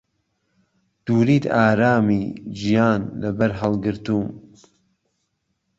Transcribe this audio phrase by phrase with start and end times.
[1.05, 2.21] دووریت ئارامی،
[2.59, 4.27] گیان، له بهر ههڵگرتووم